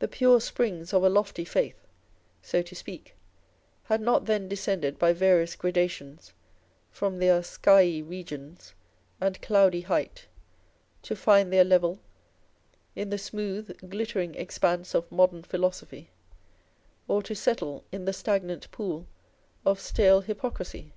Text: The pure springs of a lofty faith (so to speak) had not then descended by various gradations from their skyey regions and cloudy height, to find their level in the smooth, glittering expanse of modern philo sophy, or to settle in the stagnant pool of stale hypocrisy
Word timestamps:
The 0.00 0.08
pure 0.08 0.40
springs 0.40 0.92
of 0.92 1.04
a 1.04 1.08
lofty 1.08 1.44
faith 1.44 1.86
(so 2.42 2.60
to 2.60 2.74
speak) 2.74 3.14
had 3.84 4.00
not 4.00 4.24
then 4.24 4.48
descended 4.48 4.98
by 4.98 5.12
various 5.12 5.54
gradations 5.54 6.32
from 6.90 7.20
their 7.20 7.40
skyey 7.40 8.02
regions 8.02 8.74
and 9.20 9.40
cloudy 9.40 9.82
height, 9.82 10.26
to 11.02 11.14
find 11.14 11.52
their 11.52 11.62
level 11.62 12.00
in 12.96 13.10
the 13.10 13.16
smooth, 13.16 13.78
glittering 13.88 14.34
expanse 14.34 14.92
of 14.92 15.12
modern 15.12 15.44
philo 15.44 15.70
sophy, 15.70 16.10
or 17.06 17.22
to 17.22 17.36
settle 17.36 17.84
in 17.92 18.06
the 18.06 18.12
stagnant 18.12 18.68
pool 18.72 19.06
of 19.64 19.78
stale 19.78 20.22
hypocrisy 20.22 20.92